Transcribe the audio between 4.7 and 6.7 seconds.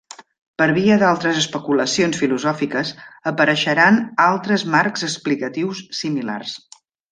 marcs explicatius similars.